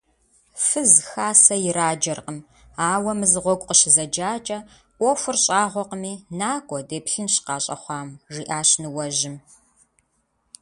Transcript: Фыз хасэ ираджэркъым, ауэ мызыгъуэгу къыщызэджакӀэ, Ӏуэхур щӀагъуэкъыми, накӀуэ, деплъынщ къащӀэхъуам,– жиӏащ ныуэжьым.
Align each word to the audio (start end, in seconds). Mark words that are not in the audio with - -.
Фыз 0.65 0.91
хасэ 1.09 1.55
ираджэркъым, 1.67 2.37
ауэ 2.91 3.11
мызыгъуэгу 3.19 3.67
къыщызэджакӀэ, 3.69 4.57
Ӏуэхур 4.97 5.37
щӀагъуэкъыми, 5.43 6.13
накӀуэ, 6.39 6.79
деплъынщ 6.89 7.35
къащӀэхъуам,– 7.45 8.09
жиӏащ 8.33 8.69
ныуэжьым. 8.81 9.35